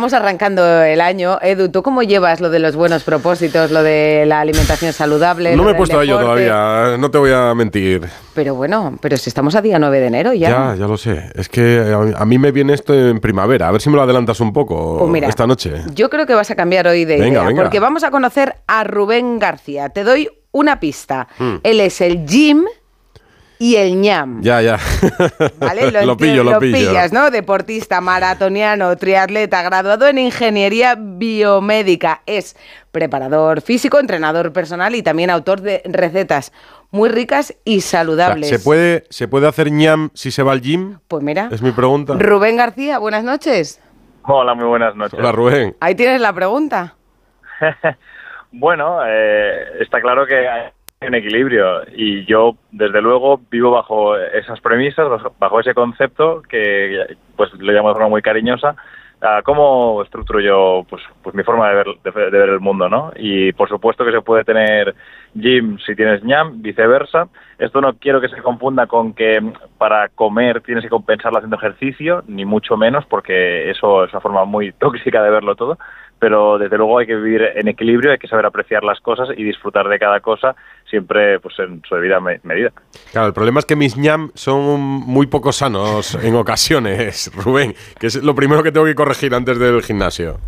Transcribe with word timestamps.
Estamos 0.00 0.14
arrancando 0.14 0.82
el 0.82 0.98
año. 1.02 1.38
Edu, 1.42 1.68
¿tú 1.68 1.82
cómo 1.82 2.02
llevas 2.02 2.40
lo 2.40 2.48
de 2.48 2.58
los 2.58 2.74
buenos 2.74 3.04
propósitos, 3.04 3.70
lo 3.70 3.82
de 3.82 4.24
la 4.24 4.40
alimentación 4.40 4.94
saludable? 4.94 5.54
No 5.54 5.62
me 5.62 5.72
he 5.72 5.74
puesto 5.74 5.98
a 5.98 6.04
ello 6.04 6.18
todavía, 6.18 6.96
no 6.98 7.10
te 7.10 7.18
voy 7.18 7.32
a 7.32 7.54
mentir. 7.54 8.08
Pero 8.32 8.54
bueno, 8.54 8.96
pero 9.02 9.18
si 9.18 9.28
estamos 9.28 9.54
a 9.56 9.60
día 9.60 9.78
9 9.78 10.00
de 10.00 10.06
enero 10.06 10.32
ya. 10.32 10.48
Ya, 10.48 10.74
ya 10.74 10.86
lo 10.86 10.96
sé. 10.96 11.30
Es 11.34 11.50
que 11.50 11.94
a, 12.16 12.24
mí 12.24 12.38
me 12.38 12.50
viene 12.50 12.72
esto 12.72 12.94
en 12.94 13.20
primavera. 13.20 13.68
A 13.68 13.72
ver 13.72 13.82
si 13.82 13.90
me 13.90 13.96
lo 13.96 14.02
adelantas 14.02 14.40
un 14.40 14.54
poco 14.54 15.00
Pues 15.00 15.10
mira, 15.10 15.28
esta 15.28 15.46
noche. 15.46 15.82
Yo 15.92 16.08
creo 16.08 16.24
que 16.24 16.32
vas 16.32 16.50
a 16.50 16.54
cambiar 16.54 16.86
hoy 16.86 17.04
de 17.04 17.18
Venga, 17.18 17.26
idea, 17.26 17.42
venga. 17.48 17.62
porque 17.64 17.78
vamos 17.78 18.02
a 18.02 18.10
conocer 18.10 18.54
a 18.66 18.84
Rubén 18.84 19.38
García. 19.38 19.90
Te 19.90 20.02
doy 20.02 20.30
una 20.50 20.80
pista. 20.80 21.28
Hmm. 21.38 21.56
Él 21.62 21.78
es 21.78 22.00
el 22.00 22.26
Jim 22.26 22.64
y 23.60 23.76
el 23.76 24.00
ñam. 24.00 24.40
Ya, 24.40 24.62
ya. 24.62 24.78
¿Vale? 25.58 25.90
lo 25.92 26.00
enti- 26.00 26.16
pillo, 26.16 26.42
lo, 26.42 26.58
pillo. 26.58 26.76
pillas, 26.78 27.12
¿no? 27.12 27.30
Deportista, 27.30 28.00
maratoniano, 28.00 28.96
triatleta, 28.96 29.62
graduado 29.62 30.08
en 30.08 30.16
ingeniería 30.16 30.96
biomédica. 30.98 32.22
Es 32.24 32.56
preparador 32.90 33.60
físico, 33.60 34.00
entrenador 34.00 34.50
personal 34.54 34.94
y 34.94 35.02
también 35.02 35.28
autor 35.28 35.60
de 35.60 35.82
recetas 35.84 36.52
muy 36.90 37.10
ricas 37.10 37.54
y 37.64 37.78
O 37.78 37.80
sea, 37.82 38.00
saludables. 38.00 38.48
¿se, 38.48 38.58
puede, 38.58 39.04
¿Se 39.10 39.28
puede 39.28 39.46
hacer 39.46 39.70
ñam 39.70 40.08
si 40.14 40.30
se 40.30 40.42
va 40.42 40.52
al 40.52 40.62
gym? 40.62 40.98
Pues 41.06 41.22
mira, 41.22 41.50
Es 41.52 41.60
mi 41.60 41.72
pregunta. 41.72 42.14
Rubén 42.18 42.56
García, 42.56 42.98
buenas 42.98 43.24
noches. 43.24 43.78
Hola, 44.22 44.54
muy 44.54 44.64
buenas 44.64 44.96
noches. 44.96 45.18
Hola, 45.20 45.32
Rubén. 45.32 45.76
Ahí 45.80 45.94
tienes 45.94 46.20
la 46.22 46.32
pregunta. 46.32 46.96
Bueno, 48.52 48.98
eh, 49.06 49.80
está 49.80 50.00
claro 50.00 50.26
que 50.26 50.36
hay 50.36 50.72
un 51.06 51.14
equilibrio 51.14 51.80
y 51.96 52.26
yo, 52.26 52.56
desde 52.72 53.00
luego, 53.00 53.40
vivo 53.50 53.70
bajo 53.70 54.18
esas 54.18 54.60
premisas, 54.60 55.08
bajo- 55.38 55.60
ese 55.60 55.72
concepto 55.72 56.42
que 56.42 57.16
pues 57.36 57.50
lo 57.54 57.72
llamo 57.72 57.88
de 57.88 57.94
forma 57.94 58.08
muy 58.10 58.20
cariñosa. 58.22 58.76
¿Cómo 59.44 60.02
estructuro 60.02 60.40
yo 60.40 60.86
pues, 60.88 61.02
pues 61.22 61.34
mi 61.34 61.42
forma 61.42 61.68
de 61.68 61.74
ver, 61.74 61.86
de, 62.04 62.10
de 62.10 62.38
ver 62.38 62.48
el 62.50 62.60
mundo, 62.60 62.88
no? 62.88 63.12
Y 63.16 63.52
por 63.52 63.68
supuesto 63.68 64.02
que 64.04 64.12
se 64.12 64.22
puede 64.22 64.44
tener 64.44 64.94
gym 65.34 65.78
si 65.86 65.94
tienes 65.94 66.22
ñam, 66.24 66.60
viceversa. 66.62 67.28
Esto 67.58 67.80
no 67.82 67.94
quiero 67.98 68.20
que 68.20 68.28
se 68.28 68.40
confunda 68.40 68.86
con 68.86 69.12
que 69.14 69.40
para 69.76 70.08
comer 70.10 70.62
tienes 70.62 70.84
que 70.84 70.90
compensarlo 70.90 71.38
haciendo 71.38 71.56
ejercicio, 71.56 72.24
ni 72.28 72.46
mucho 72.46 72.78
menos, 72.78 73.04
porque 73.06 73.70
eso 73.70 74.04
es 74.04 74.12
una 74.12 74.20
forma 74.22 74.44
muy 74.46 74.72
tóxica 74.78 75.22
de 75.22 75.30
verlo 75.30 75.54
todo 75.54 75.78
pero 76.20 76.58
desde 76.58 76.76
luego 76.76 76.98
hay 76.98 77.06
que 77.06 77.16
vivir 77.16 77.42
en 77.56 77.66
equilibrio, 77.66 78.12
hay 78.12 78.18
que 78.18 78.28
saber 78.28 78.44
apreciar 78.46 78.84
las 78.84 79.00
cosas 79.00 79.30
y 79.36 79.42
disfrutar 79.42 79.88
de 79.88 79.98
cada 79.98 80.20
cosa 80.20 80.54
siempre 80.90 81.38
pues 81.40 81.58
en 81.60 81.80
su 81.88 81.94
debida 81.94 82.20
me- 82.20 82.40
medida. 82.42 82.70
Claro, 83.12 83.28
el 83.28 83.32
problema 83.32 83.60
es 83.60 83.66
que 83.66 83.76
mis 83.76 83.96
ñam 83.96 84.30
son 84.34 84.80
muy 84.80 85.26
poco 85.26 85.52
sanos 85.52 86.14
en 86.24 86.34
ocasiones, 86.34 87.30
Rubén, 87.44 87.74
que 87.98 88.08
es 88.08 88.22
lo 88.22 88.34
primero 88.34 88.62
que 88.62 88.72
tengo 88.72 88.86
que 88.86 88.94
corregir 88.94 89.34
antes 89.34 89.58
del 89.58 89.80
gimnasio. 89.82 90.38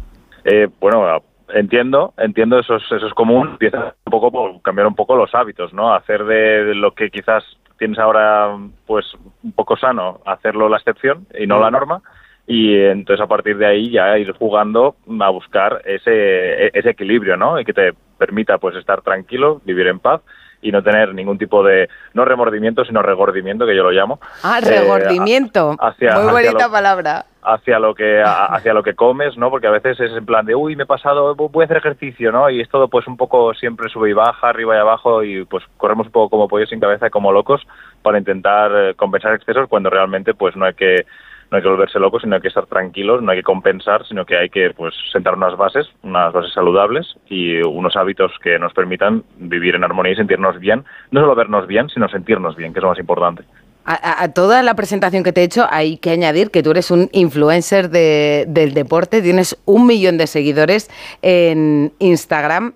Eh, 0.44 0.68
bueno, 0.80 1.06
entiendo, 1.54 2.12
entiendo, 2.18 2.58
eso 2.58 2.76
es, 2.76 2.82
eso 2.90 3.06
es 3.06 3.14
común, 3.14 3.50
empieza 3.52 3.94
un 4.04 4.10
poco 4.10 4.30
por 4.32 4.60
cambiar 4.62 4.86
un 4.88 4.94
poco 4.96 5.14
los 5.16 5.34
hábitos, 5.34 5.72
¿no? 5.72 5.94
Hacer 5.94 6.24
de, 6.24 6.64
de 6.64 6.74
lo 6.74 6.92
que 6.94 7.10
quizás 7.10 7.44
tienes 7.78 7.98
ahora 7.98 8.56
pues 8.86 9.06
un 9.42 9.52
poco 9.52 9.76
sano, 9.76 10.20
hacerlo 10.26 10.68
la 10.68 10.78
excepción 10.78 11.26
y 11.38 11.46
no 11.46 11.60
la 11.60 11.70
norma. 11.70 12.02
Y 12.46 12.76
entonces 12.76 13.22
a 13.24 13.28
partir 13.28 13.56
de 13.56 13.66
ahí 13.66 13.90
ya 13.90 14.18
ir 14.18 14.32
jugando 14.32 14.96
a 15.20 15.30
buscar 15.30 15.80
ese, 15.84 16.76
ese 16.76 16.90
equilibrio, 16.90 17.36
¿no? 17.36 17.58
Y 17.60 17.64
que 17.64 17.72
te 17.72 17.92
permita 18.22 18.58
pues 18.58 18.76
estar 18.76 19.02
tranquilo, 19.02 19.60
vivir 19.64 19.88
en 19.88 19.98
paz 19.98 20.20
y 20.64 20.70
no 20.70 20.80
tener 20.80 21.12
ningún 21.12 21.38
tipo 21.38 21.64
de, 21.64 21.88
no 22.14 22.24
remordimiento, 22.24 22.84
sino 22.84 23.02
regordimiento, 23.02 23.66
que 23.66 23.74
yo 23.74 23.82
lo 23.82 23.90
llamo. 23.90 24.20
Ah, 24.44 24.60
Eh, 24.62 24.68
regordimiento. 24.80 25.74
hacia- 25.80 26.12
Muy 26.12 26.20
hacia 26.28 26.32
bonita 26.50 26.66
lo- 26.66 26.72
palabra. 26.72 27.24
hacia 27.42 27.80
lo 27.80 27.92
que 27.96 28.22
hacia 28.22 28.72
lo 28.72 28.84
que 28.84 28.94
comes, 28.94 29.36
¿no? 29.36 29.50
Porque 29.50 29.66
a 29.66 29.72
veces 29.72 29.98
es 29.98 30.12
en 30.12 30.24
plan 30.24 30.46
de, 30.46 30.54
uy, 30.54 30.76
me 30.76 30.84
he 30.84 30.86
pasado, 30.86 31.34
voy 31.34 31.62
a 31.62 31.64
hacer 31.64 31.78
ejercicio, 31.78 32.30
¿no? 32.30 32.48
Y 32.48 32.60
es 32.60 32.68
todo 32.68 32.86
pues 32.86 33.08
un 33.08 33.16
poco 33.16 33.52
siempre 33.54 33.88
sube 33.88 34.10
y 34.10 34.12
baja, 34.12 34.50
arriba 34.50 34.76
y 34.76 34.78
abajo 34.78 35.24
y 35.24 35.44
pues 35.46 35.64
corremos 35.76 36.06
un 36.06 36.12
poco 36.12 36.30
como 36.30 36.46
pollos 36.46 36.68
sin 36.68 36.78
cabeza 36.78 37.08
y 37.08 37.10
como 37.10 37.32
locos 37.32 37.60
para 38.02 38.18
intentar 38.18 38.70
eh, 38.72 38.94
compensar 38.94 39.34
excesos 39.34 39.68
cuando 39.68 39.90
realmente 39.90 40.32
pues 40.34 40.54
no 40.54 40.64
hay 40.66 40.74
que 40.74 41.06
no 41.52 41.58
hay 41.58 41.62
que 41.62 41.68
volverse 41.68 41.98
locos, 42.00 42.22
sino 42.22 42.34
hay 42.34 42.40
que 42.40 42.48
estar 42.48 42.64
tranquilos, 42.66 43.22
no 43.22 43.30
hay 43.30 43.38
que 43.38 43.42
compensar, 43.44 44.04
sino 44.08 44.24
que 44.24 44.38
hay 44.38 44.48
que 44.48 44.70
pues 44.74 44.94
sentar 45.12 45.34
unas 45.36 45.54
bases, 45.56 45.86
unas 46.02 46.32
bases 46.32 46.52
saludables 46.54 47.06
y 47.28 47.60
unos 47.62 47.94
hábitos 47.94 48.32
que 48.42 48.58
nos 48.58 48.72
permitan 48.72 49.22
vivir 49.36 49.74
en 49.74 49.84
armonía 49.84 50.12
y 50.12 50.16
sentirnos 50.16 50.58
bien, 50.58 50.82
no 51.10 51.20
solo 51.20 51.34
vernos 51.34 51.66
bien, 51.66 51.90
sino 51.90 52.08
sentirnos 52.08 52.56
bien, 52.56 52.72
que 52.72 52.78
es 52.78 52.82
lo 52.82 52.88
más 52.88 52.98
importante. 52.98 53.44
A, 53.84 54.28
toda 54.32 54.62
la 54.62 54.74
presentación 54.74 55.24
que 55.24 55.32
te 55.32 55.40
he 55.42 55.44
hecho 55.44 55.66
hay 55.68 55.98
que 55.98 56.10
añadir 56.10 56.50
que 56.52 56.62
tú 56.62 56.70
eres 56.70 56.90
un 56.90 57.08
influencer 57.12 57.90
de- 57.90 58.44
del 58.48 58.74
deporte, 58.74 59.20
tienes 59.20 59.60
un 59.64 59.86
millón 59.86 60.18
de 60.18 60.28
seguidores 60.28 60.88
en 61.20 61.92
Instagram. 61.98 62.74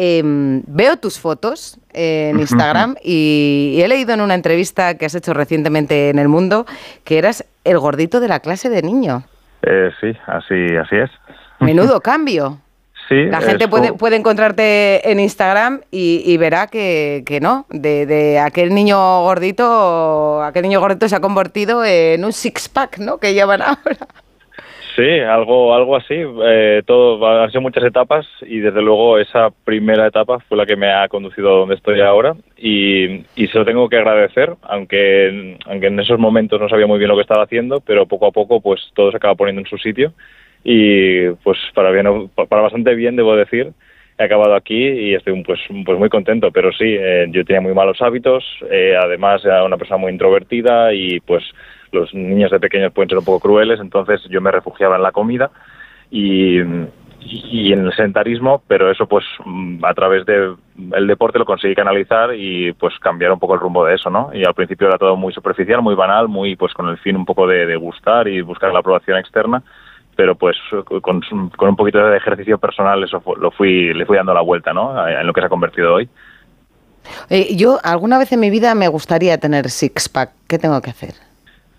Em, 0.00 0.62
veo 0.68 0.96
tus 0.96 1.18
fotos 1.18 1.76
en 1.92 2.38
Instagram 2.38 2.94
y, 3.02 3.74
y 3.74 3.82
he 3.82 3.88
leído 3.88 4.14
en 4.14 4.20
una 4.20 4.36
entrevista 4.36 4.96
que 4.96 5.06
has 5.06 5.14
hecho 5.16 5.34
recientemente 5.34 6.08
en 6.08 6.20
El 6.20 6.28
Mundo 6.28 6.66
que 7.02 7.18
eras 7.18 7.44
el 7.64 7.80
gordito 7.80 8.20
de 8.20 8.28
la 8.28 8.38
clase 8.38 8.70
de 8.70 8.80
niño. 8.82 9.24
Eh, 9.62 9.90
sí, 10.00 10.12
así 10.28 10.76
así 10.76 10.94
es. 10.94 11.10
Menudo 11.58 12.00
cambio. 12.12 12.60
Sí, 13.08 13.24
La 13.24 13.40
gente 13.40 13.64
es 13.64 13.70
puede, 13.70 13.92
puede 13.92 14.14
encontrarte 14.14 15.10
en 15.10 15.18
Instagram 15.18 15.80
y, 15.90 16.22
y 16.24 16.36
verá 16.36 16.68
que, 16.68 17.24
que 17.26 17.40
no, 17.40 17.66
de, 17.68 18.06
de 18.06 18.38
aquel 18.38 18.72
niño 18.72 19.22
gordito, 19.22 20.44
aquel 20.44 20.62
niño 20.62 20.78
gordito 20.78 21.08
se 21.08 21.16
ha 21.16 21.20
convertido 21.20 21.84
en 21.84 22.24
un 22.24 22.32
six 22.32 22.68
pack, 22.68 22.98
¿no? 22.98 23.18
Que 23.18 23.34
llevan 23.34 23.62
ahora. 23.62 23.96
Sí, 24.98 25.20
algo, 25.20 25.76
algo 25.76 25.94
así. 25.94 26.16
Eh, 26.16 26.82
todo 26.84 27.24
han 27.24 27.48
sido 27.52 27.60
muchas 27.60 27.84
etapas 27.84 28.26
y 28.42 28.58
desde 28.58 28.82
luego 28.82 29.16
esa 29.20 29.50
primera 29.64 30.08
etapa 30.08 30.40
fue 30.40 30.58
la 30.58 30.66
que 30.66 30.74
me 30.74 30.92
ha 30.92 31.06
conducido 31.06 31.50
a 31.50 31.58
donde 31.60 31.76
estoy 31.76 32.00
ahora 32.00 32.34
y, 32.56 33.04
y 33.36 33.46
se 33.46 33.58
lo 33.58 33.64
tengo 33.64 33.88
que 33.88 33.96
agradecer, 33.96 34.56
aunque, 34.62 35.56
aunque 35.66 35.86
en 35.86 36.00
esos 36.00 36.18
momentos 36.18 36.60
no 36.60 36.68
sabía 36.68 36.88
muy 36.88 36.98
bien 36.98 37.10
lo 37.10 37.14
que 37.14 37.22
estaba 37.22 37.44
haciendo, 37.44 37.78
pero 37.78 38.06
poco 38.06 38.26
a 38.26 38.32
poco 38.32 38.60
pues 38.60 38.90
todo 38.92 39.12
se 39.12 39.18
acaba 39.18 39.36
poniendo 39.36 39.60
en 39.60 39.68
su 39.68 39.78
sitio 39.78 40.14
y 40.64 41.28
pues 41.44 41.58
para 41.74 41.92
bien, 41.92 42.28
para 42.34 42.62
bastante 42.62 42.92
bien 42.96 43.14
debo 43.14 43.36
decir. 43.36 43.70
He 44.18 44.24
acabado 44.24 44.56
aquí 44.56 44.84
y 44.84 45.14
estoy 45.14 45.40
pues, 45.44 45.60
pues 45.86 45.96
muy 45.96 46.08
contento, 46.08 46.50
pero 46.50 46.72
sí, 46.72 46.96
eh, 46.98 47.26
yo 47.30 47.44
tenía 47.44 47.60
muy 47.60 47.72
malos 47.72 48.02
hábitos, 48.02 48.44
eh, 48.68 48.96
además 49.00 49.44
era 49.44 49.62
una 49.62 49.76
persona 49.76 49.98
muy 49.98 50.10
introvertida 50.10 50.92
y 50.92 51.20
pues 51.20 51.44
los 51.92 52.12
niños 52.14 52.50
de 52.50 52.60
pequeños 52.60 52.92
pueden 52.92 53.08
ser 53.08 53.18
un 53.18 53.24
poco 53.24 53.40
crueles, 53.40 53.80
entonces 53.80 54.22
yo 54.28 54.40
me 54.40 54.50
refugiaba 54.50 54.96
en 54.96 55.02
la 55.02 55.12
comida 55.12 55.50
y, 56.10 56.58
en 56.58 56.90
el 57.86 57.92
sedentarismo, 57.94 58.62
pero 58.66 58.90
eso 58.90 59.06
pues 59.06 59.24
mm, 59.44 59.84
a 59.84 59.92
través 59.92 60.24
del 60.24 60.56
deporte 61.06 61.38
lo 61.38 61.44
conseguí 61.44 61.74
canalizar 61.74 62.34
y 62.34 62.72
pues 62.72 62.98
cambiar 63.00 63.32
un 63.32 63.38
poco 63.38 63.54
el 63.54 63.60
rumbo 63.60 63.84
de 63.84 63.94
eso, 63.96 64.08
¿no? 64.08 64.30
Y 64.32 64.44
al 64.44 64.54
principio 64.54 64.88
era 64.88 64.96
todo 64.98 65.16
muy 65.16 65.32
superficial, 65.32 65.82
muy 65.82 65.94
banal, 65.94 66.28
muy 66.28 66.56
pues 66.56 66.72
con 66.74 66.88
el 66.88 66.96
fin 66.98 67.16
un 67.16 67.26
poco 67.26 67.46
de, 67.46 67.66
de 67.66 67.76
gustar 67.76 68.28
y 68.28 68.40
buscar 68.40 68.72
la 68.72 68.78
aprobación 68.78 69.18
externa, 69.18 69.62
pero 70.16 70.36
pues 70.36 70.56
con, 71.02 71.22
un 71.30 71.76
poquito 71.76 71.98
de 71.98 72.16
ejercicio 72.16 72.58
personal 72.58 73.02
eso 73.04 73.20
fu- 73.20 73.36
lo 73.36 73.50
fui 73.50 73.92
le 73.92 74.06
fui 74.06 74.16
dando 74.16 74.32
la 74.32 74.40
vuelta, 74.40 74.72
¿no? 74.72 75.06
En 75.06 75.26
lo 75.26 75.32
que 75.32 75.40
se 75.40 75.46
ha 75.46 75.50
convertido 75.50 75.94
hoy. 75.94 76.08
Eh, 77.30 77.56
yo 77.56 77.78
alguna 77.82 78.18
vez 78.18 78.32
en 78.32 78.40
mi 78.40 78.50
vida 78.50 78.74
me 78.74 78.88
gustaría 78.88 79.38
tener 79.38 79.70
six 79.70 80.08
pack. 80.08 80.30
¿Qué 80.46 80.58
tengo 80.58 80.80
que 80.80 80.90
hacer? 80.90 81.14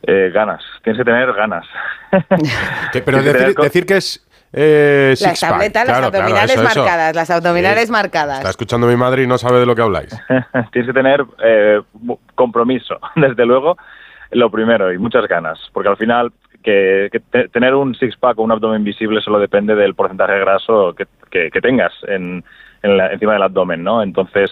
Eh, 0.04 0.32
ganas, 0.34 0.64
tienes 0.84 0.98
que 1.00 1.06
tener 1.06 1.32
ganas. 1.34 1.66
Que- 2.92 3.02
pero 3.02 3.18
decir, 3.18 3.34
tener 3.38 3.54
co- 3.56 3.64
decir 3.64 3.86
que 3.86 3.98
es 3.98 4.26
eh, 4.54 5.14
Las 5.20 5.40
tabletas, 5.40 5.86
las 5.88 5.98
Claro, 5.98 6.10
claro, 6.12 6.24
abdominales 6.26 6.52
eso, 6.56 6.64
eso. 6.64 6.80
marcadas, 6.80 7.16
las 7.16 7.30
abdominales 7.30 7.86
Sí. 7.86 7.92
marcadas. 7.92 8.38
Está 8.40 8.50
escuchando 8.50 8.88
mi 8.88 8.96
madre 8.96 9.24
y 9.24 9.28
no 9.28 9.38
sabe 9.38 9.60
de 9.60 9.66
lo 9.66 9.76
que 9.76 9.82
habláis. 9.84 10.10
Tienes 10.72 10.88
que 10.88 10.94
tener 10.94 11.24
eh, 11.44 11.82
compromiso, 12.36 13.00
desde 13.16 13.46
luego, 13.46 13.78
lo 14.32 14.50
primero, 14.50 14.92
y 14.92 14.98
muchas 14.98 15.28
ganas, 15.28 15.60
porque 15.74 15.90
al 15.90 15.98
final 15.98 16.32
que, 16.64 17.10
que 17.12 17.20
te- 17.20 17.48
tener 17.50 17.76
un 17.76 17.94
six-pack 17.96 18.40
o 18.40 18.42
un 18.44 18.52
abdomen 18.52 18.84
visible 18.84 19.22
solo 19.22 19.40
depende 19.40 19.76
del 19.76 19.96
porcentaje 19.96 20.34
de 20.34 20.40
graso 20.40 20.94
que, 20.96 21.06
que- 21.30 21.52
que 21.52 21.62
tengas 21.62 21.94
en, 22.08 22.44
en 22.84 22.98
la- 22.98 23.12
encima 23.14 23.34
del 23.34 23.44
abdomen, 23.44 23.84
¿no? 23.84 24.02
Entonces, 24.02 24.52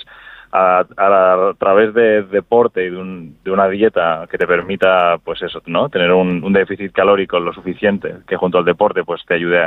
a, 0.51 0.85
a- 0.97 1.49
a 1.49 1.53
través 1.57 1.93
de 1.93 2.23
deporte 2.23 2.85
y 2.85 2.89
de, 2.89 2.97
un- 2.97 3.37
de 3.43 3.51
una 3.51 3.67
dieta 3.67 4.27
que 4.29 4.37
te 4.37 4.47
permita, 4.47 5.17
pues 5.23 5.41
eso, 5.41 5.61
¿no? 5.65 5.89
Tener 5.89 6.11
un, 6.11 6.51
déficit 6.53 6.91
calórico 6.91 7.39
lo 7.39 7.53
suficiente 7.53 8.15
que 8.27 8.37
junto 8.37 8.57
al 8.57 8.65
deporte, 8.65 9.03
pues 9.03 9.23
te 9.25 9.35
ayude 9.35 9.59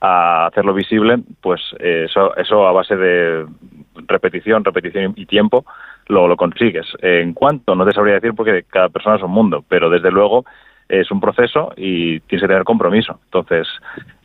a, 0.00 0.46
hacerlo 0.46 0.72
visible, 0.72 1.18
pues 1.42 1.60
eh, 1.78 2.04
eso, 2.06 2.34
eso 2.36 2.66
a 2.66 2.72
base 2.72 2.96
de 2.96 3.44
repetición, 4.06 4.64
repetición 4.64 5.12
y 5.16 5.26
tiempo 5.26 5.66
lo, 6.08 6.26
lo 6.26 6.36
consigues. 6.36 6.86
En 7.02 7.34
cuanto, 7.34 7.74
no 7.74 7.84
te 7.84 7.92
sabría 7.92 8.14
decir 8.14 8.32
porque 8.34 8.64
cada 8.68 8.88
persona 8.88 9.16
es 9.16 9.22
un 9.22 9.30
mundo, 9.30 9.62
pero 9.68 9.90
desde 9.90 10.10
luego 10.10 10.46
es 10.88 11.10
un 11.10 11.20
proceso 11.20 11.72
y 11.76 12.18
tienes 12.20 12.42
que 12.42 12.48
tener 12.48 12.64
compromiso. 12.64 13.20
Entonces, 13.26 13.68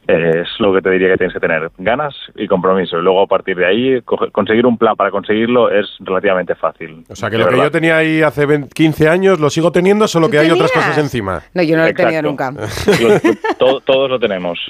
es 0.08 0.48
lo 0.60 0.74
que 0.74 0.82
te 0.82 0.90
diría 0.92 1.10
que 1.10 1.18
tienes 1.18 1.34
que 1.34 1.40
tener, 1.40 1.72
ganas 1.78 2.16
y 2.36 2.48
compromiso. 2.48 2.98
Y 3.00 3.02
luego 3.02 3.22
a 3.24 3.28
partir 3.28 3.56
de 3.58 3.66
ahí, 3.66 4.02
coge- 4.02 4.32
conseguir 4.32 4.66
un 4.66 4.78
plan 4.78 4.96
para 4.96 5.12
conseguirlo 5.12 5.70
es 5.72 5.88
relativamente 6.00 6.56
fácil. 6.56 7.04
O 7.10 7.16
sea, 7.16 7.30
que 7.30 7.38
lo 7.38 7.48
que 7.48 7.58
yo 7.58 7.72
tenía 7.72 7.98
ahí 7.98 8.22
hace 8.22 8.46
20 8.46 8.70
15 8.74 9.10
años 9.10 9.40
lo 9.40 9.50
sigo 9.50 9.72
teniendo, 9.72 10.08
solo 10.08 10.28
¿Tú 10.28 10.32
que 10.32 10.40
hay 10.40 10.52
otras 10.52 10.72
cosas 10.72 10.98
encima. 10.98 11.42
No, 11.54 11.64
yo 11.64 11.76
no 11.76 11.84
lo 11.84 11.90
he 11.90 11.94
tenido 11.94 12.22
nunca. 12.22 12.52
Lo- 13.02 13.20
to- 13.58 13.82
todos 13.82 14.10
lo 14.10 14.20
tenemos. 14.20 14.60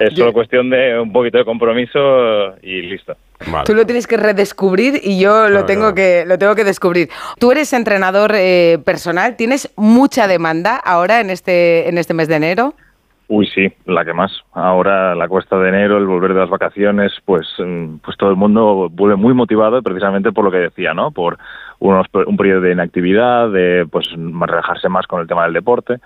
Es 0.00 0.14
solo 0.16 0.32
cuestión 0.32 0.68
de 0.68 0.98
un 0.98 1.12
poquito 1.12 1.38
de 1.38 1.44
compromiso 1.44 1.98
y 2.60 2.82
listo. 2.82 3.16
Tú 3.64 3.74
lo 3.74 3.86
tienes 3.86 4.06
que 4.08 4.16
redescubrir 4.16 5.00
y 5.02 5.20
yo 5.20 5.48
lo, 5.48 5.64
tengo, 5.64 5.94
Que, 5.94 6.24
lo 6.26 6.38
tengo 6.38 6.56
que 6.56 6.64
descubrir. 6.64 7.08
Tú 7.38 7.52
eres 7.52 7.72
entrenador 7.72 8.32
eh, 8.34 8.78
personal, 8.84 9.36
¿tienes 9.36 9.70
mucha 9.76 10.26
demanda 10.26 10.76
ahora 10.76 11.20
en 11.20 11.30
este, 11.30 11.88
en 11.88 11.98
este 11.98 12.14
mes 12.14 12.26
de 12.26 12.34
enero? 12.36 12.74
Uy, 13.26 13.46
sí, 13.46 13.72
la 13.86 14.04
que 14.04 14.12
más. 14.12 14.32
Ahora 14.52 15.14
la 15.14 15.28
cuesta 15.28 15.58
de 15.58 15.70
enero, 15.70 15.96
el 15.96 16.06
volver 16.06 16.34
de 16.34 16.40
las 16.40 16.50
vacaciones, 16.50 17.12
pues, 17.24 17.48
mm, 17.58 17.96
pues 18.04 18.18
todo 18.18 18.28
el 18.30 18.36
mundo 18.36 18.90
vuelve 18.90 19.16
muy 19.16 19.32
motivado 19.32 19.82
precisamente 19.82 20.30
por 20.30 20.44
lo 20.44 20.50
que 20.50 20.58
decía, 20.58 20.92
¿no? 20.92 21.10
Por 21.10 21.38
unos, 21.78 22.06
un 22.26 22.36
periodo 22.36 22.60
de 22.60 22.72
inactividad, 22.72 23.50
de 23.50 23.86
pues 23.90 24.08
relajarse 24.14 24.90
más 24.90 25.06
con 25.06 25.22
el 25.22 25.26
tema 25.26 25.44
del 25.44 25.54
deporte 25.54 26.00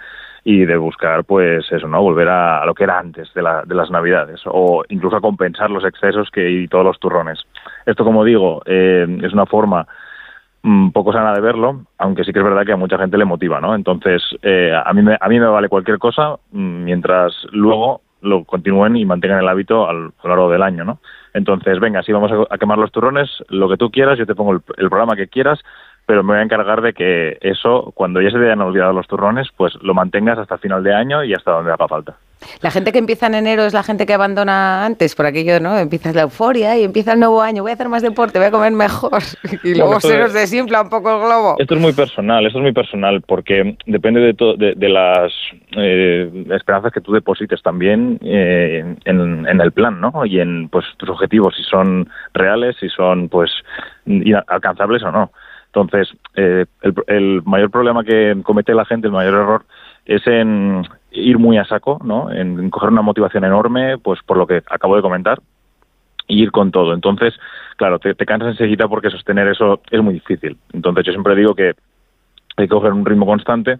y 0.44 0.64
de 0.64 0.76
buscar, 0.76 1.24
pues 1.24 1.70
eso, 1.72 1.88
¿no? 1.88 2.00
Volver 2.02 2.28
a, 2.28 2.64
lo 2.64 2.72
que 2.72 2.84
era 2.84 2.98
antes 2.98 3.34
de, 3.34 3.42
la, 3.42 3.64
de, 3.64 3.74
las 3.74 3.90
Navidades 3.90 4.40
o 4.46 4.84
incluso 4.88 5.16
a 5.16 5.20
compensar 5.20 5.70
los 5.70 5.84
excesos 5.84 6.30
que 6.30 6.48
y 6.48 6.68
todos 6.68 6.84
los 6.84 7.00
turrones. 7.00 7.40
Esto, 7.84 8.04
como 8.04 8.24
digo, 8.24 8.62
eh, 8.64 9.06
es 9.22 9.32
una 9.32 9.46
forma 9.46 9.86
poco 10.92 11.12
sana 11.12 11.32
de 11.32 11.40
verlo, 11.40 11.86
aunque 11.98 12.24
sí 12.24 12.32
que 12.32 12.40
es 12.40 12.44
verdad 12.44 12.64
que 12.64 12.72
a 12.72 12.76
mucha 12.76 12.98
gente 12.98 13.18
le 13.18 13.24
motiva, 13.24 13.60
¿no? 13.60 13.74
Entonces, 13.74 14.22
eh, 14.42 14.72
a, 14.72 14.92
mí 14.92 15.02
me, 15.02 15.16
a 15.20 15.28
mí 15.28 15.40
me 15.40 15.46
vale 15.46 15.68
cualquier 15.68 15.98
cosa 15.98 16.36
mm, 16.52 16.84
mientras 16.84 17.32
luego 17.52 18.02
lo 18.20 18.44
continúen 18.44 18.96
y 18.96 19.04
mantengan 19.04 19.40
el 19.40 19.48
hábito 19.48 19.88
a 19.88 19.92
lo 19.92 20.12
largo 20.24 20.50
del 20.50 20.62
año, 20.62 20.84
¿no? 20.84 20.98
Entonces, 21.34 21.78
venga, 21.78 22.02
si 22.02 22.12
vamos 22.12 22.32
a, 22.50 22.58
quemar 22.58 22.78
los 22.78 22.90
turrones, 22.90 23.30
lo 23.48 23.68
que 23.68 23.76
tú 23.76 23.90
quieras, 23.90 24.18
yo 24.18 24.26
te 24.26 24.34
pongo 24.34 24.52
el, 24.52 24.60
el 24.76 24.88
programa 24.88 25.14
que 25.14 25.28
quieras, 25.28 25.60
pero 26.06 26.22
me 26.22 26.32
voy 26.32 26.40
a 26.40 26.42
encargar 26.42 26.80
de 26.80 26.94
que 26.94 27.38
eso, 27.40 27.92
cuando 27.94 28.20
ya 28.20 28.30
se 28.30 28.38
te 28.38 28.46
hayan 28.46 28.60
olvidado 28.60 28.92
los 28.92 29.06
turrones, 29.06 29.48
pues 29.56 29.74
lo 29.82 29.94
mantengas 29.94 30.38
hasta 30.38 30.58
final 30.58 30.82
de 30.82 30.94
año 30.94 31.22
y 31.22 31.34
hasta 31.34 31.52
donde 31.52 31.72
haga 31.72 31.86
falta. 31.86 32.16
La 32.62 32.70
gente 32.70 32.92
que 32.92 32.98
empieza 32.98 33.26
en 33.26 33.34
enero 33.34 33.64
es 33.64 33.72
la 33.72 33.82
gente 33.82 34.06
que 34.06 34.14
abandona 34.14 34.84
antes, 34.84 35.14
por 35.14 35.26
aquello, 35.26 35.60
¿no? 35.60 35.76
Empieza 35.78 36.12
la 36.12 36.22
euforia 36.22 36.76
y 36.78 36.84
empieza 36.84 37.12
el 37.12 37.20
nuevo 37.20 37.42
año, 37.42 37.62
voy 37.62 37.70
a 37.70 37.74
hacer 37.74 37.88
más 37.88 38.02
deporte, 38.02 38.38
voy 38.38 38.48
a 38.48 38.50
comer 38.50 38.72
mejor 38.72 39.22
y 39.64 39.74
luego 39.74 40.00
se 40.00 40.18
nos 40.18 40.32
desinfla 40.32 40.82
un 40.82 40.90
poco 40.90 41.14
el 41.14 41.20
globo. 41.26 41.56
Esto 41.58 41.74
es 41.74 41.80
muy 41.80 41.92
personal, 41.92 42.46
esto 42.46 42.58
es 42.58 42.62
muy 42.62 42.72
personal 42.72 43.22
porque 43.22 43.76
depende 43.86 44.20
de, 44.20 44.74
de, 44.76 44.88
las 44.88 45.32
eh, 45.76 46.30
esperanzas 46.50 46.92
que 46.92 47.00
tú 47.00 47.12
deposites 47.12 47.62
también 47.62 48.18
eh, 48.22 48.96
en, 49.04 49.46
en, 49.46 49.60
el 49.60 49.72
plan, 49.72 50.00
¿no? 50.00 50.24
Y 50.24 50.40
en 50.40 50.68
pues 50.68 50.84
tus 50.96 51.08
objetivos, 51.08 51.54
si 51.56 51.62
son 51.64 52.08
reales, 52.34 52.76
si 52.78 52.88
son 52.88 53.28
pues 53.28 53.50
alcanzables 54.46 55.02
o 55.02 55.10
no. 55.10 55.32
Entonces, 55.72 56.16
eh, 56.34 56.66
el, 57.06 57.42
mayor 57.44 57.70
problema 57.70 58.02
que 58.02 58.36
comete 58.42 58.74
la 58.74 58.84
gente, 58.84 59.06
el 59.06 59.12
mayor 59.12 59.34
error, 59.34 59.64
es 60.06 60.26
en 60.26 60.82
ir 61.10 61.38
muy 61.38 61.58
a 61.58 61.64
saco, 61.64 62.00
¿no? 62.04 62.30
En 62.30 62.70
coger 62.70 62.90
una 62.90 63.02
motivación 63.02 63.44
enorme, 63.44 63.98
pues 63.98 64.20
por 64.24 64.36
lo 64.36 64.46
que 64.46 64.62
acabo 64.68 64.96
de 64.96 65.02
comentar, 65.02 65.40
y 66.28 66.42
ir 66.42 66.52
con 66.52 66.70
todo. 66.70 66.92
Entonces, 66.94 67.34
claro, 67.76 67.98
te, 67.98 68.14
cansas 68.14 68.50
enseguida 68.50 68.86
porque 68.86 69.10
sostener 69.10 69.48
eso 69.48 69.80
es 69.90 70.02
muy 70.02 70.14
difícil. 70.14 70.56
Entonces, 70.72 71.06
yo 71.06 71.12
siempre 71.12 71.34
digo 71.34 71.54
que 71.54 71.74
hay 72.56 72.66
que 72.66 72.68
coger 72.68 72.92
un 72.92 73.06
ritmo 73.06 73.26
constante 73.26 73.78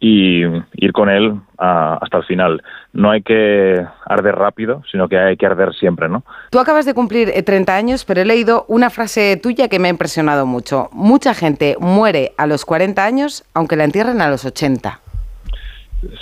y 0.00 0.42
ir 0.74 0.92
con 0.92 1.08
él 1.08 1.34
hasta 1.56 2.18
el 2.18 2.24
final. 2.24 2.62
No 2.92 3.10
hay 3.10 3.22
que 3.22 3.84
arder 4.06 4.36
rápido, 4.36 4.82
sino 4.90 5.08
que 5.08 5.18
hay 5.18 5.36
que 5.36 5.46
arder 5.46 5.74
siempre, 5.74 6.08
¿no? 6.08 6.22
Tú 6.50 6.60
acabas 6.60 6.86
de 6.86 6.94
cumplir 6.94 7.32
30 7.44 7.72
eh, 7.72 7.76
años, 7.76 8.04
pero 8.04 8.20
he 8.20 8.24
leído 8.24 8.64
una 8.68 8.90
frase 8.90 9.36
tuya 9.42 9.68
que 9.68 9.80
me 9.80 9.88
ha 9.88 9.90
impresionado 9.90 10.46
mucho. 10.46 10.88
Mucha 10.92 11.34
gente 11.34 11.76
muere 11.80 12.32
a 12.36 12.46
los 12.46 12.64
40 12.64 13.04
años, 13.04 13.44
aunque 13.54 13.76
la 13.76 13.84
entierren 13.84 14.20
a 14.20 14.30
los 14.30 14.44
80. 14.44 15.00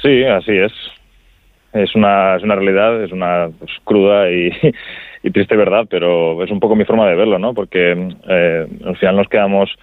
Sí, 0.02 0.24
así 0.24 0.52
es. 0.52 0.72
Es 1.72 1.94
una, 1.94 2.36
es 2.36 2.42
una 2.42 2.54
realidad, 2.54 3.02
es 3.02 3.12
una 3.12 3.50
pues, 3.58 3.70
cruda 3.84 4.30
y, 4.30 4.50
triste 5.30 5.56
verdad, 5.56 5.86
pero 5.90 6.42
es 6.42 6.50
un 6.50 6.60
poco 6.60 6.76
mi 6.76 6.84
forma 6.84 7.08
de 7.08 7.16
verlo, 7.16 7.38
¿no? 7.38 7.52
Porque 7.52 7.92
eh, 8.28 8.66
al 8.84 8.96
final 8.96 9.16
nos 9.16 9.28
quedamos 9.28 9.76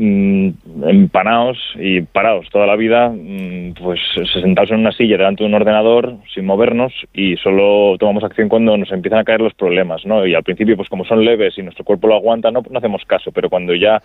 Mm, 0.00 0.50
empanados 0.84 1.58
y 1.74 2.02
parados 2.02 2.48
toda 2.50 2.68
la 2.68 2.76
vida, 2.76 3.08
mm, 3.08 3.72
pues 3.82 3.98
sentados 4.32 4.70
en 4.70 4.78
una 4.78 4.92
silla 4.92 5.16
delante 5.16 5.42
de 5.42 5.48
un 5.48 5.54
ordenador 5.54 6.14
sin 6.32 6.46
movernos 6.46 6.92
y 7.12 7.36
solo 7.38 7.96
tomamos 7.98 8.22
acción 8.22 8.48
cuando 8.48 8.76
nos 8.76 8.92
empiezan 8.92 9.18
a 9.18 9.24
caer 9.24 9.40
los 9.40 9.54
problemas, 9.54 10.06
¿no? 10.06 10.24
Y 10.24 10.36
al 10.36 10.44
principio, 10.44 10.76
pues 10.76 10.88
como 10.88 11.04
son 11.04 11.24
leves 11.24 11.58
y 11.58 11.62
nuestro 11.64 11.84
cuerpo 11.84 12.06
lo 12.06 12.14
aguanta, 12.14 12.52
no, 12.52 12.62
no 12.70 12.78
hacemos 12.78 13.04
caso, 13.06 13.32
pero 13.32 13.50
cuando 13.50 13.74
ya 13.74 14.00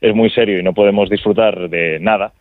es 0.00 0.14
muy 0.14 0.30
serio 0.30 0.60
y 0.60 0.62
no 0.62 0.74
podemos 0.74 1.10
disfrutar 1.10 1.68
de 1.68 1.98
nada, 1.98 2.32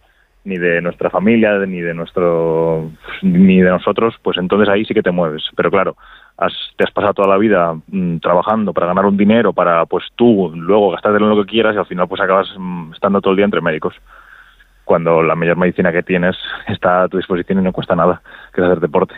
ni 0.44 0.58
de 0.58 0.82
nuestra 0.82 1.10
familia, 1.10 1.58
ni 1.66 1.82
de 1.82 1.94
nuestro, 1.94 2.92
ni 3.22 3.62
de 3.62 3.70
nosotros, 3.70 4.16
pues 4.22 4.38
entonces 4.38 4.70
ahí 4.70 4.86
sí 4.86 4.94
que 4.94 5.04
te 5.04 5.12
mueves. 5.12 5.44
Pero 5.56 5.70
claro, 5.70 5.96
te 6.78 6.84
has 6.84 6.92
pasado 6.92 7.14
toda 7.14 7.28
la 7.28 7.38
vida 7.38 7.74
mm, 7.88 8.18
trabajando 8.18 8.74
para 8.74 8.88
ganar 8.88 9.06
un 9.06 9.18
dinero, 9.18 9.54
para 9.54 9.86
pues 9.86 10.06
tú 10.16 10.52
luego 10.56 10.92
gastártelo 10.92 11.30
en 11.30 11.38
lo 11.38 11.44
que 11.44 11.52
quieras 11.52 11.76
y 11.76 11.80
al 11.80 11.86
final 11.86 12.08
pues 12.08 12.22
acabas 12.22 12.48
mm, 12.58 12.94
estando 12.94 13.22
todo 13.22 13.32
el 13.32 13.38
día 13.38 13.46
entre 13.46 13.62
médicos. 13.62 13.96
Cuando 14.84 15.22
la 15.22 15.36
mayor 15.36 15.58
medicina 15.58 15.92
que 15.92 16.04
tienes 16.04 16.36
está 16.68 17.04
a 17.04 17.08
tu 17.08 17.18
disposición 17.18 17.60
y 17.60 17.64
no 17.64 17.72
cuesta 17.72 17.96
nada, 17.96 18.22
que 18.54 18.62
es 18.62 18.68
hacer 18.68 18.80
deporte. 18.80 19.16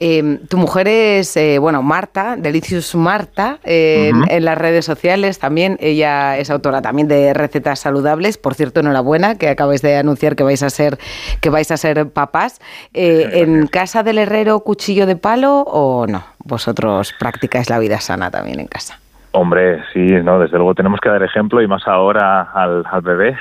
Em, 0.00 0.38
tu 0.46 0.58
mujer 0.58 0.86
es, 0.86 1.36
eh, 1.36 1.58
bueno, 1.58 1.82
Marta, 1.82 2.36
Delicious 2.36 2.94
Marta, 2.94 3.58
en, 3.64 4.44
las 4.44 4.56
redes 4.56 4.84
sociales 4.84 5.40
también. 5.40 5.76
Ella 5.80 6.38
es 6.38 6.50
autora 6.50 6.82
también 6.82 7.08
de 7.08 7.34
recetas 7.34 7.80
saludables. 7.80 8.38
Por 8.38 8.54
cierto, 8.54 8.80
enhorabuena, 8.80 9.36
que 9.36 9.48
acabáis 9.48 9.82
de 9.82 9.96
anunciar 9.96 10.36
que 10.36 10.44
vais 10.44 10.62
a 10.62 10.70
ser, 10.70 10.98
que 11.40 11.50
vais 11.50 11.70
a 11.72 11.76
ser 11.76 12.10
papás. 12.10 12.60
Eh, 12.94 13.42
¿En 13.42 13.66
casa 13.66 14.04
del 14.04 14.18
herrero 14.18 14.60
cuchillo 14.60 15.06
de 15.06 15.16
palo 15.16 15.62
o 15.62 16.06
no? 16.06 16.22
¿Vosotros 16.44 17.12
practicáis 17.18 17.68
la 17.68 17.78
vida 17.80 17.98
sana 18.00 18.30
también 18.30 18.60
en 18.60 18.68
casa? 18.68 19.00
Hombre, 19.32 19.82
sí, 19.92 20.00
no, 20.00 20.38
desde 20.38 20.56
luego 20.56 20.74
tenemos 20.74 21.00
que 21.00 21.08
dar 21.08 21.22
ejemplo 21.22 21.60
y 21.60 21.66
más 21.66 21.86
ahora 21.86 22.42
al, 22.54 22.84
al 22.90 23.02
bebé, 23.02 23.36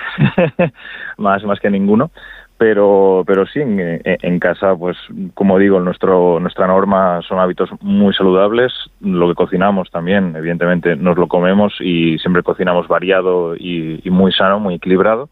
más, 1.17 1.43
más 1.43 1.59
que 1.59 1.69
ninguno 1.69 2.11
pero 2.57 3.23
pero 3.25 3.45
sí 3.45 3.59
en, 3.61 4.39
casa 4.39 4.75
pues 4.75 4.97
como 5.35 5.59
digo 5.59 5.79
nuestro 5.79 6.39
nuestra 6.39 6.65
norma 6.65 7.21
son 7.27 7.39
hábitos 7.39 7.69
muy 7.81 8.13
saludables. 8.13 8.73
Lo 8.99 9.27
que 9.27 9.35
cocinamos 9.35 9.91
también 9.91 10.35
evidentemente 10.35 10.95
nos 10.95 11.17
lo 11.17 11.27
comemos 11.27 11.75
y 11.79 12.17
siempre 12.19 12.43
cocinamos 12.43 12.87
variado 12.87 13.55
y, 13.55 14.01
muy 14.09 14.31
sano 14.31 14.59
muy 14.59 14.75
equilibrado. 14.75 15.29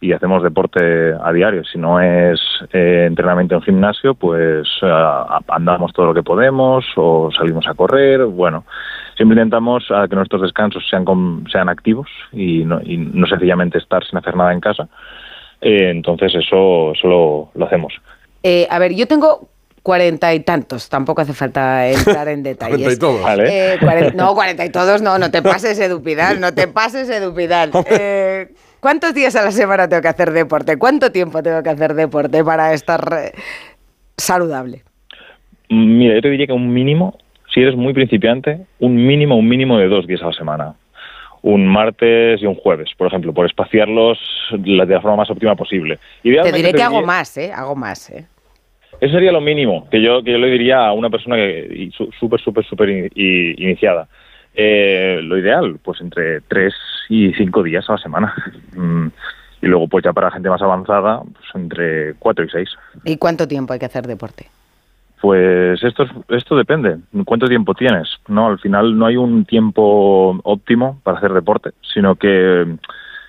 Y 0.00 0.12
hacemos 0.12 0.44
deporte 0.44 1.12
a 1.20 1.32
diario. 1.32 1.64
Si 1.64 1.76
no 1.76 2.00
es 2.00 2.40
eh, 2.72 3.06
entrenamiento 3.08 3.56
en 3.56 3.62
gimnasio 3.62 4.14
pues 4.14 4.68
andamos 5.48 5.92
todo 5.94 6.06
lo 6.06 6.14
que 6.14 6.22
podemos 6.22 6.84
o 6.96 7.30
salimos 7.36 7.66
a 7.66 7.74
correr. 7.74 8.24
Bueno 8.26 8.64
siempre 9.16 9.36
intentamos 9.36 9.88
que 10.08 10.16
nuestros 10.16 10.42
descansos 10.42 10.86
sean 10.88 11.04
sean 11.50 11.68
activos 11.70 12.08
y 12.30 12.64
no, 12.64 12.80
y 12.84 12.98
no 12.98 13.26
sencillamente 13.26 13.78
estar 13.78 14.04
sin 14.04 14.18
hacer 14.18 14.36
nada 14.36 14.52
en 14.52 14.60
casa 14.60 14.88
eh, 15.60 15.90
entonces 15.90 16.32
eso, 16.34 16.92
eso 16.92 17.50
lo, 17.54 17.66
hacemos. 17.66 17.92
Eh, 18.42 18.66
a 18.70 18.78
ver, 18.78 18.94
yo 18.94 19.06
tengo 19.06 19.48
cuarenta 19.82 20.34
y 20.34 20.40
tantos, 20.40 20.88
tampoco 20.88 21.22
hace 21.22 21.32
falta 21.32 21.88
entrar 21.88 22.28
en 22.28 22.42
detalles. 22.44 22.78
¿Cuarenta 22.78 22.92
y 22.92 22.98
todos? 22.98 23.38
Eh, 23.40 24.12
no, 24.14 24.34
cuarenta 24.34 24.64
y 24.64 24.70
todos 24.70 25.02
no, 25.02 25.18
no 25.18 25.30
te 25.30 25.42
pases 25.42 25.78
Edupidal, 25.80 26.40
no 26.40 26.52
te 26.52 26.68
pases 26.68 27.08
Edupidal. 27.10 27.70
Eh, 27.90 28.48
¿Cuántos 28.80 29.12
días 29.12 29.34
a 29.34 29.42
la 29.42 29.50
semana 29.50 29.88
tengo 29.88 30.02
que 30.02 30.08
hacer 30.08 30.30
deporte? 30.30 30.76
¿Cuánto 30.76 31.10
tiempo 31.10 31.42
tengo 31.42 31.64
que 31.64 31.70
hacer 31.70 31.94
deporte 31.94 32.44
para 32.44 32.72
estar 32.72 33.32
saludable? 34.16 34.84
Mira, 35.68 36.14
yo 36.14 36.22
te 36.22 36.30
diría 36.30 36.46
que 36.46 36.52
un 36.52 36.72
mínimo, 36.72 37.18
si 37.52 37.60
eres 37.60 37.74
muy 37.74 37.92
principiante, 37.92 38.60
un 38.78 38.94
mínimo, 38.94 39.36
un 39.36 39.48
mínimo 39.48 39.78
de 39.78 39.88
dos 39.88 40.06
días 40.06 40.22
a 40.22 40.26
la 40.26 40.32
semana 40.32 40.74
un 41.42 41.66
martes 41.66 42.42
y 42.42 42.46
un 42.46 42.54
jueves, 42.54 42.90
por 42.96 43.06
ejemplo, 43.06 43.32
por 43.32 43.46
espaciarlos 43.46 44.18
de 44.52 44.76
la 44.76 45.00
forma 45.00 45.18
más 45.18 45.30
óptima 45.30 45.54
posible. 45.54 45.98
te 46.22 46.52
diré 46.52 46.72
que 46.72 46.82
hago 46.82 47.02
más, 47.02 47.36
¿eh? 47.36 47.52
Hago 47.52 47.74
más, 47.74 48.10
¿eh? 48.10 48.26
Eso 49.00 49.14
sería 49.14 49.30
lo 49.30 49.40
mínimo 49.40 49.88
que 49.90 50.02
yo, 50.02 50.22
que 50.24 50.32
yo 50.32 50.38
le 50.38 50.50
diría 50.50 50.86
a 50.86 50.92
una 50.92 51.08
persona 51.08 51.36
que 51.36 51.90
súper, 52.18 52.40
súper, 52.40 52.64
súper 52.64 53.10
iniciada. 53.14 54.08
Eh, 54.54 55.20
lo 55.22 55.38
ideal, 55.38 55.78
pues 55.82 56.00
entre 56.00 56.40
tres 56.40 56.74
y 57.08 57.32
cinco 57.34 57.62
días 57.62 57.88
a 57.88 57.92
la 57.92 57.98
semana. 57.98 58.34
Mm, 58.74 59.08
y 59.62 59.66
luego, 59.66 59.88
pues 59.88 60.04
ya 60.04 60.12
para 60.12 60.30
gente 60.30 60.48
más 60.48 60.62
avanzada, 60.62 61.20
pues 61.20 61.46
entre 61.54 62.14
cuatro 62.14 62.44
y 62.44 62.48
seis. 62.48 62.68
¿Y 63.04 63.16
cuánto 63.16 63.48
tiempo 63.48 63.72
hay 63.72 63.78
que 63.78 63.86
hacer 63.86 64.06
deporte? 64.06 64.46
Pues 65.20 65.82
esto, 65.82 66.06
esto 66.28 66.56
depende. 66.56 66.98
¿Cuánto 67.24 67.46
tiempo 67.46 67.74
tienes? 67.74 68.08
No, 68.28 68.48
al 68.48 68.58
final 68.58 68.96
no 68.96 69.06
hay 69.06 69.16
un 69.16 69.44
tiempo 69.44 70.38
óptimo 70.44 71.00
para 71.02 71.18
hacer 71.18 71.32
deporte, 71.32 71.70
sino 71.92 72.14
que 72.14 72.76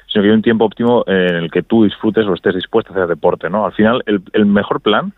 sino 0.08 0.24
que 0.24 0.29
hay 0.29 0.36
un 0.36 0.41
tiempo 0.41 0.65
óptimo 0.65 1.03
en 1.05 1.36
el 1.36 1.51
que 1.51 1.62
tú 1.62 1.84
disfrutes 1.84 2.25
o 2.25 2.34
estés 2.34 2.55
dispuesto 2.55 2.91
a 2.91 2.96
hacer 2.96 3.08
deporte, 3.08 3.50
¿no? 3.50 3.65
Al 3.65 3.74
final 3.74 4.03
el, 4.08 4.22
el 4.34 4.46
mejor 4.46 4.81
plan 4.81 5.13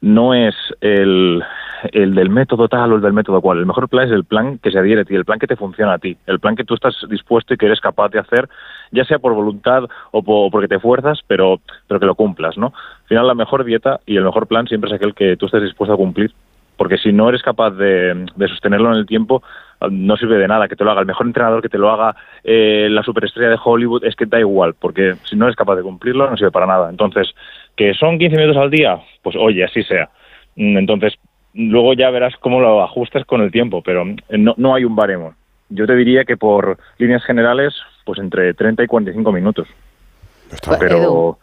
no 0.00 0.34
es 0.34 0.54
el, 0.80 1.42
el 1.92 2.14
del 2.14 2.30
método 2.30 2.68
tal 2.68 2.92
o 2.92 2.96
el 2.96 3.02
del 3.02 3.12
método 3.12 3.40
cual. 3.40 3.58
El 3.58 3.66
mejor 3.66 3.88
plan 3.88 4.06
es 4.06 4.12
el 4.12 4.24
plan 4.24 4.58
que 4.58 4.70
se 4.70 4.78
adhiere 4.78 5.02
a 5.02 5.04
ti, 5.04 5.14
el 5.14 5.24
plan 5.24 5.38
que 5.38 5.46
te 5.46 5.56
funciona 5.56 5.94
a 5.94 5.98
ti, 5.98 6.16
el 6.26 6.40
plan 6.40 6.56
que 6.56 6.64
tú 6.64 6.74
estás 6.74 6.96
dispuesto 7.08 7.54
y 7.54 7.56
que 7.56 7.66
eres 7.66 7.80
capaz 7.80 8.08
de 8.10 8.18
hacer, 8.18 8.48
ya 8.92 9.04
sea 9.04 9.18
por 9.18 9.34
voluntad 9.34 9.84
o 10.12 10.50
porque 10.50 10.68
te 10.68 10.80
fuerzas, 10.80 11.20
pero, 11.26 11.60
pero 11.86 12.00
que 12.00 12.06
lo 12.06 12.14
cumplas, 12.14 12.56
¿no? 12.56 12.66
Al 12.66 13.08
final 13.08 13.26
la 13.26 13.34
mejor 13.34 13.64
dieta 13.64 14.00
y 14.06 14.16
el 14.16 14.24
mejor 14.24 14.46
plan 14.46 14.66
siempre 14.66 14.90
es 14.90 14.96
aquel 14.96 15.14
que 15.14 15.36
tú 15.36 15.46
estés 15.46 15.62
dispuesto 15.62 15.94
a 15.94 15.96
cumplir 15.96 16.32
porque 16.78 16.96
si 16.96 17.12
no 17.12 17.28
eres 17.28 17.42
capaz 17.42 17.72
de, 17.72 18.24
sostenerlo 18.48 18.92
en 18.92 18.98
el 18.98 19.06
tiempo, 19.06 19.42
no 19.90 20.16
sirve 20.16 20.38
de 20.38 20.46
nada 20.46 20.68
que 20.68 20.76
te 20.76 20.84
lo 20.84 20.92
haga 20.92 21.00
el 21.00 21.08
mejor 21.08 21.26
entrenador, 21.26 21.60
que 21.60 21.68
te 21.68 21.76
lo 21.76 21.90
haga 21.90 22.14
eh, 22.44 22.86
la 22.88 23.02
superestrella 23.02 23.50
de 23.50 23.58
Hollywood, 23.62 24.04
es 24.04 24.14
que 24.14 24.26
da 24.26 24.38
igual, 24.38 24.74
porque 24.78 25.16
si 25.24 25.34
no 25.34 25.46
eres 25.46 25.56
capaz 25.56 25.74
de 25.74 25.82
cumplirlo, 25.82 26.30
no 26.30 26.36
sirve 26.36 26.52
para 26.52 26.66
nada. 26.66 26.88
Entonces, 26.88 27.34
que 27.76 27.94
son 27.94 28.16
15 28.16 28.36
minutos 28.36 28.62
al 28.62 28.70
día, 28.70 28.96
pues 29.22 29.34
oye, 29.36 29.64
así 29.64 29.82
sea. 29.82 30.08
Mm, 30.54 30.78
entonces, 30.78 31.14
luego 31.58 31.92
ya 31.94 32.10
verás 32.10 32.34
cómo 32.40 32.60
lo 32.60 32.82
ajustas 32.82 33.24
con 33.24 33.42
el 33.42 33.50
tiempo, 33.50 33.82
pero 33.82 34.04
no, 34.30 34.54
no 34.56 34.74
hay 34.74 34.84
un 34.84 34.94
baremo. 34.94 35.34
Yo 35.68 35.86
te 35.86 35.96
diría 35.96 36.24
que 36.24 36.36
por 36.36 36.78
líneas 36.98 37.24
generales, 37.24 37.74
pues 38.04 38.18
entre 38.20 38.54
30 38.54 38.84
y 38.84 38.86
45 38.86 39.32
minutos. 39.32 39.68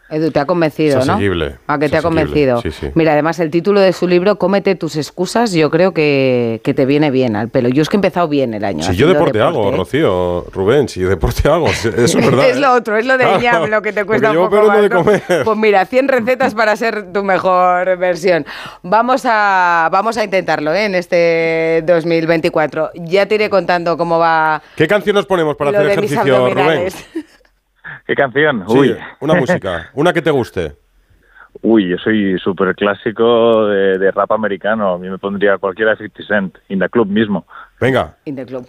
Edu, 0.08 0.30
te 0.30 0.40
ha 0.40 0.46
convencido, 0.46 1.04
¿no? 1.04 1.18
¿A 1.66 1.78
que 1.78 1.88
te 1.88 1.96
ha 1.96 2.02
convencido? 2.02 2.62
Mira, 2.94 3.12
además 3.12 3.38
el 3.40 3.50
título 3.50 3.80
de 3.80 3.92
su 3.92 4.06
libro, 4.06 4.36
Cómete 4.36 4.74
tus 4.74 4.96
excusas, 4.96 5.52
yo 5.52 5.70
creo 5.70 5.92
que, 5.92 6.60
te 6.62 6.86
viene 6.86 7.10
bien 7.10 7.36
al 7.36 7.48
pelo. 7.48 7.68
Yo 7.68 7.82
es 7.82 7.88
que 7.88 7.96
he 7.96 7.98
empezado 7.98 8.28
bien 8.28 8.54
el 8.54 8.64
año. 8.64 8.82
Si 8.82 8.94
yo 8.94 9.08
deporte, 9.08 9.40
hago, 9.40 9.72
¿eh? 9.72 9.76
Rocío, 9.76 10.44
Rubén, 10.52 10.88
si 10.88 11.00
yo 11.00 11.08
deporte 11.08 11.48
hago, 11.48 11.68
eso 11.68 11.88
es 11.88 12.14
verdad. 12.14 12.50
es 12.50 12.58
lo 12.58 12.68
¿eh? 12.68 12.78
otro, 12.78 12.96
es 12.96 13.06
lo 13.06 13.16
de 13.16 13.24
ñam, 13.38 13.68
lo 13.70 13.82
que 13.82 13.92
te 13.92 14.04
cuesta 14.04 14.30
un 14.30 14.48
poco 14.48 14.66
más, 14.66 15.22
Pues 15.44 15.56
mira, 15.56 15.86
100 15.86 16.08
recetas 16.08 16.54
para 16.54 16.76
ser 16.76 17.12
tu 17.12 17.22
mejor 17.22 17.96
versión. 17.96 18.44
Vamos 18.82 19.22
a, 19.24 19.88
vamos 19.90 20.16
a 20.16 20.24
intentarlo 20.24 20.72
¿eh? 20.74 20.84
en 20.84 20.94
este 20.94 21.82
2024. 21.86 22.90
Ya 22.94 23.26
te 23.26 23.36
iré 23.36 23.50
contando 23.50 23.96
cómo 23.96 24.18
va. 24.18 24.62
¿Qué 24.76 24.86
canción 24.86 25.14
nos 25.16 25.26
ponemos 25.26 25.56
para 25.56 25.70
hacer 25.70 25.90
ejercicio, 25.90 26.50
Rubén? 26.50 26.92
¿Qué 28.06 28.14
canción? 28.14 28.64
Uy. 28.68 28.96
una 29.20 29.34
música, 29.40 29.90
una 29.94 30.12
que 30.12 30.22
te 30.22 30.30
guste. 30.30 30.72
Uy, 31.62 31.88
yo 31.88 31.96
soy 31.98 32.38
súper 32.38 32.74
clásico 32.74 33.66
de, 33.66 33.98
de, 33.98 34.10
rap 34.10 34.30
americano. 34.32 34.94
A 34.94 34.98
mí 34.98 35.08
me 35.08 35.18
pondría 35.18 35.58
cualquiera 35.58 35.92
de 35.92 36.08
50 36.08 36.22
Cent, 36.26 36.58
In 36.68 36.78
The 36.78 36.88
Club 36.88 37.08
mismo. 37.08 37.46
Venga. 37.78 38.16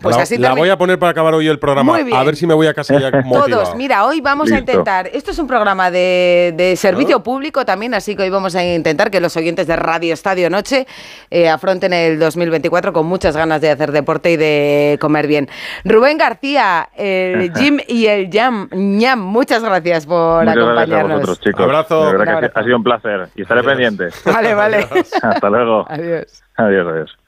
Pues 0.01 0.37
la, 0.37 0.53
voy 0.53 0.67
a 0.67 0.77
poner 0.77 0.99
para 0.99 1.11
acabar 1.11 1.33
hoy 1.33 1.47
el 1.47 1.59
programa. 1.59 1.97
A 1.97 2.23
ver 2.23 2.35
si 2.35 2.45
me 2.45 2.53
voy 2.53 2.67
a 2.67 2.73
casa 2.73 2.99
ya 2.99 3.09
Todos, 3.23 3.73
mira, 3.75 4.05
hoy 4.05 4.19
vamos 4.19 4.51
a 4.51 4.59
intentar. 4.59 5.07
Esto 5.13 5.31
es 5.31 5.39
un 5.39 5.47
programa 5.47 5.89
de, 5.89 6.73
servicio 6.77 7.23
público 7.23 7.63
también, 7.63 7.93
así 7.93 8.15
que 8.15 8.23
hoy 8.23 8.29
vamos 8.29 8.55
a 8.55 8.63
intentar 8.65 9.09
que 9.09 9.21
los 9.21 9.37
oyentes 9.37 9.65
de 9.65 9.77
Radio 9.77 10.13
Estadio 10.13 10.49
Noche 10.49 10.87
eh, 11.29 11.47
afronten 11.47 11.93
el 11.93 12.19
2024 12.19 12.91
con 12.91 13.05
muchas 13.05 13.37
ganas 13.37 13.61
de 13.61 13.71
hacer 13.71 13.93
deporte 13.93 14.31
y 14.31 14.37
de 14.37 14.97
comer 14.99 15.27
bien. 15.27 15.47
Rubén 15.85 16.17
García, 16.17 16.89
el 16.95 17.53
Jim 17.55 17.79
y 17.87 18.07
el 18.07 18.29
Jam, 18.29 18.67
ñam, 18.73 19.19
muchas 19.19 19.63
gracias 19.63 20.05
por 20.05 20.43
muchas 20.43 20.57
acompañarnos. 20.57 20.87
Gracias 20.87 20.99
a 20.99 21.13
vosotros, 21.13 21.39
chicos. 21.39 21.61
Abrazo. 21.61 22.05
De 22.05 22.17
verdad 22.17 22.39
que 22.41 22.59
ha 22.59 22.63
sido 22.63 22.75
un 22.75 22.83
placer 22.83 23.29
y 23.35 23.41
estaré 23.43 23.63
pendiente. 23.63 24.09
Vale, 24.25 24.53
vale. 24.53 24.87
Hasta 25.21 25.49
luego. 25.49 25.85
Adiós. 25.89 26.43
Adiós, 26.57 26.87
adiós. 26.87 27.26